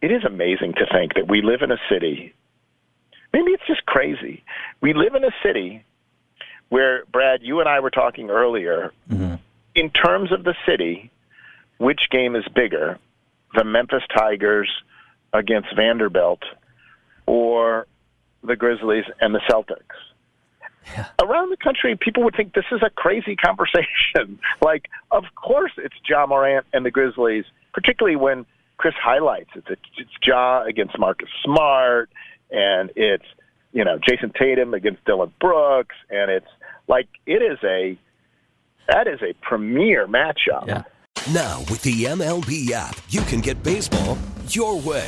It 0.02 0.12
is 0.12 0.24
amazing 0.26 0.74
to 0.74 0.86
think 0.92 1.14
that 1.14 1.30
we 1.30 1.42
live 1.42 1.62
in 1.62 1.72
a 1.72 1.78
city. 1.90 2.34
Maybe 3.32 3.52
it's 3.52 3.64
just 3.66 3.86
crazy. 3.86 4.44
We 4.82 4.94
live 4.94 5.16
in 5.16 5.24
a 5.24 5.32
city 5.44 5.86
where 6.70 7.06
Brad, 7.06 7.42
you 7.44 7.60
and 7.60 7.70
I 7.70 7.80
were 7.80 7.92
talking 7.92 8.30
earlier. 8.30 8.92
Mm-hmm. 9.10 9.36
In 9.76 9.90
terms 9.90 10.34
of 10.34 10.44
the 10.44 10.56
city, 10.66 11.12
which 11.78 12.02
game 12.12 12.36
is 12.36 12.44
bigger, 12.54 13.00
the 13.56 13.64
Memphis 13.64 14.04
Tigers 14.14 14.70
against 15.32 15.70
Vanderbilt, 15.76 16.42
or 17.26 17.88
the 18.44 18.58
Grizzlies 18.58 19.06
and 19.22 19.34
the 19.34 19.42
Celtics? 19.50 19.96
Around 21.22 21.52
the 21.52 21.58
country, 21.58 21.96
people 22.00 22.24
would 22.24 22.36
think 22.36 22.54
this 22.54 22.66
is 22.72 22.82
a 22.86 22.90
crazy 22.90 23.36
conversation. 23.36 24.40
like, 24.62 24.90
of 25.12 25.24
course, 25.36 25.72
it's 25.78 25.96
Ja 26.08 26.26
Morant 26.26 26.66
and 26.74 26.86
the 26.86 26.92
Grizzlies, 26.92 27.46
particularly 27.74 28.16
when 28.16 28.46
Chris 28.78 28.96
highlights 29.02 29.52
it. 29.56 29.64
It's, 29.70 29.82
it's 29.98 30.10
Ja 30.26 30.64
against 30.64 30.98
Marcus 30.98 31.30
Smart, 31.44 32.10
and 32.50 32.92
it's 32.96 33.26
you 33.74 33.86
know 33.86 34.00
Jayson 34.00 34.34
Tatum 34.38 34.74
against 34.74 35.06
Dillon 35.06 35.32
Brooks, 35.40 35.96
and 36.10 36.32
it's 36.32 36.48
like 36.88 37.08
it 37.26 37.42
is 37.42 37.60
a 37.64 37.98
that 38.88 39.08
is 39.08 39.22
a 39.22 39.34
premier 39.42 40.08
matchup. 40.08 40.68
Yeah. 40.68 40.84
Now, 41.32 41.60
with 41.70 41.84
the 41.84 42.06
MLB 42.06 42.72
app, 42.72 42.98
you 43.10 43.22
can 43.22 43.42
get 43.42 43.62
baseball 43.62 44.18
your 44.48 44.80
way. 44.80 45.08